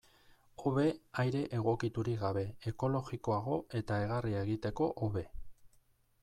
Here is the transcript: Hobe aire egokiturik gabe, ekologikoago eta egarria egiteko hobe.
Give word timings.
Hobe 0.61 0.85
aire 1.23 1.41
egokiturik 1.57 2.17
gabe, 2.23 2.43
ekologikoago 2.71 3.59
eta 3.81 4.01
egarria 4.07 4.41
egiteko 4.47 4.89
hobe. 5.05 5.25